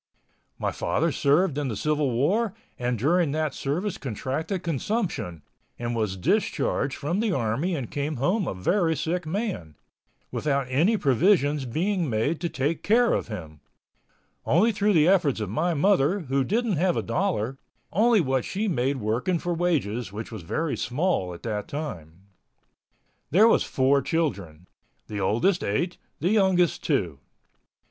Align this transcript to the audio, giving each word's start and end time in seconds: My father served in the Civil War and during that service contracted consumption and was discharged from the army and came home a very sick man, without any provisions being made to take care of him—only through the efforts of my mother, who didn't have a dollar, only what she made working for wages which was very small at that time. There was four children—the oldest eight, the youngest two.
My 0.57 0.71
father 0.71 1.11
served 1.11 1.59
in 1.59 1.67
the 1.67 1.75
Civil 1.75 2.09
War 2.09 2.55
and 2.79 2.97
during 2.97 3.33
that 3.33 3.53
service 3.53 3.99
contracted 3.99 4.63
consumption 4.63 5.43
and 5.77 5.95
was 5.95 6.17
discharged 6.17 6.97
from 6.97 7.19
the 7.19 7.31
army 7.31 7.75
and 7.75 7.91
came 7.91 8.15
home 8.15 8.47
a 8.47 8.55
very 8.55 8.95
sick 8.95 9.27
man, 9.27 9.75
without 10.31 10.65
any 10.71 10.97
provisions 10.97 11.65
being 11.65 12.09
made 12.09 12.41
to 12.41 12.49
take 12.49 12.81
care 12.81 13.13
of 13.13 13.27
him—only 13.27 14.71
through 14.71 14.93
the 14.93 15.07
efforts 15.07 15.39
of 15.39 15.51
my 15.51 15.75
mother, 15.75 16.21
who 16.21 16.43
didn't 16.43 16.77
have 16.77 16.97
a 16.97 17.03
dollar, 17.03 17.59
only 17.93 18.19
what 18.21 18.43
she 18.43 18.67
made 18.67 18.97
working 18.97 19.37
for 19.37 19.53
wages 19.53 20.11
which 20.11 20.31
was 20.31 20.41
very 20.41 20.75
small 20.75 21.31
at 21.31 21.43
that 21.43 21.67
time. 21.67 22.23
There 23.29 23.47
was 23.47 23.61
four 23.61 24.01
children—the 24.01 25.19
oldest 25.21 25.63
eight, 25.63 25.99
the 26.19 26.31
youngest 26.31 26.83
two. 26.83 27.19